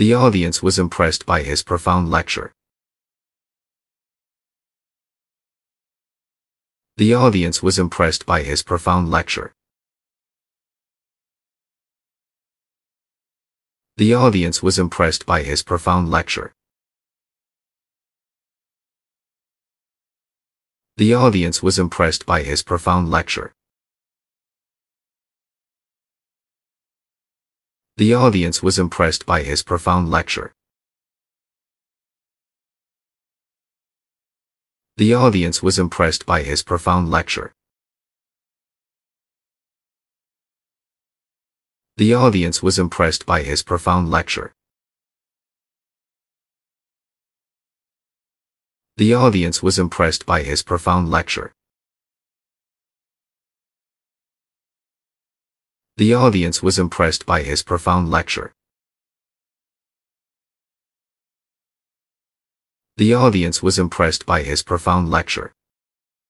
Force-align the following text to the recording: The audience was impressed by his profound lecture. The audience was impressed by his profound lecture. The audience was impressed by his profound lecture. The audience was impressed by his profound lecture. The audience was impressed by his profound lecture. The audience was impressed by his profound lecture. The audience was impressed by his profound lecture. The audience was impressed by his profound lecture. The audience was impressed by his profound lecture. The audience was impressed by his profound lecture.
The 0.00 0.14
audience 0.14 0.62
was 0.62 0.78
impressed 0.78 1.26
by 1.26 1.42
his 1.42 1.62
profound 1.62 2.10
lecture. 2.10 2.54
The 6.96 7.12
audience 7.12 7.62
was 7.62 7.78
impressed 7.78 8.24
by 8.24 8.42
his 8.42 8.62
profound 8.62 9.10
lecture. 9.10 9.52
The 13.98 14.14
audience 14.14 14.62
was 14.62 14.78
impressed 14.78 15.26
by 15.26 15.42
his 15.42 15.62
profound 15.62 16.10
lecture. 16.10 16.54
The 20.96 21.12
audience 21.12 21.62
was 21.62 21.78
impressed 21.78 22.24
by 22.24 22.42
his 22.42 22.62
profound 22.62 23.10
lecture. 23.10 23.52
The 28.00 28.14
audience 28.14 28.62
was 28.62 28.78
impressed 28.78 29.26
by 29.26 29.42
his 29.42 29.62
profound 29.62 30.10
lecture. 30.10 30.54
The 34.96 35.12
audience 35.12 35.62
was 35.62 35.78
impressed 35.78 36.24
by 36.24 36.42
his 36.42 36.62
profound 36.62 37.10
lecture. 37.10 37.52
The 41.98 42.14
audience 42.14 42.62
was 42.62 42.78
impressed 42.78 43.26
by 43.26 43.42
his 43.42 43.62
profound 43.62 44.10
lecture. 44.10 44.54
The 48.96 49.12
audience 49.12 49.62
was 49.62 49.78
impressed 49.78 50.24
by 50.24 50.42
his 50.42 50.62
profound 50.62 51.10
lecture. 51.10 51.52
The 56.00 56.14
audience 56.14 56.62
was 56.62 56.78
impressed 56.78 57.26
by 57.26 57.42
his 57.42 57.62
profound 57.62 58.10
lecture. 58.10 58.54
The 62.96 63.12
audience 63.12 63.62
was 63.62 63.78
impressed 63.78 64.24
by 64.24 64.42
his 64.42 64.62
profound 64.62 65.10
lecture. 65.10 65.52